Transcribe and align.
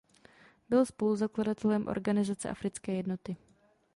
Byl 0.69 0.85
spoluzakladatelem 0.85 1.87
Organizace 1.87 2.49
africké 2.49 2.93
jednoty. 2.93 3.37